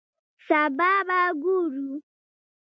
[0.47, 1.89] سبا به ګورو